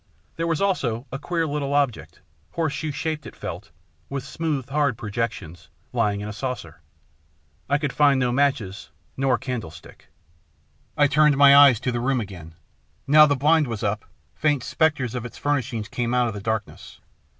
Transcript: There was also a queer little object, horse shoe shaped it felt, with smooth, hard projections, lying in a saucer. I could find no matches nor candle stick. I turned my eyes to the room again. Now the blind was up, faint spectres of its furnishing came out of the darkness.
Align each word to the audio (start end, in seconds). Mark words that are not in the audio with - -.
There 0.35 0.47
was 0.47 0.63
also 0.63 1.05
a 1.11 1.19
queer 1.19 1.45
little 1.45 1.75
object, 1.75 2.21
horse 2.53 2.73
shoe 2.73 2.91
shaped 2.91 3.27
it 3.27 3.35
felt, 3.35 3.69
with 4.09 4.23
smooth, 4.23 4.67
hard 4.69 4.97
projections, 4.97 5.69
lying 5.93 6.21
in 6.21 6.27
a 6.27 6.33
saucer. 6.33 6.81
I 7.69 7.77
could 7.77 7.93
find 7.93 8.19
no 8.19 8.31
matches 8.31 8.89
nor 9.15 9.37
candle 9.37 9.69
stick. 9.69 10.07
I 10.97 11.05
turned 11.05 11.37
my 11.37 11.55
eyes 11.55 11.79
to 11.81 11.91
the 11.91 11.99
room 11.99 12.19
again. 12.19 12.55
Now 13.05 13.27
the 13.27 13.35
blind 13.35 13.67
was 13.67 13.83
up, 13.83 14.05
faint 14.33 14.63
spectres 14.63 15.13
of 15.13 15.23
its 15.23 15.37
furnishing 15.37 15.83
came 15.83 16.15
out 16.15 16.27
of 16.27 16.33
the 16.33 16.41
darkness. 16.41 16.99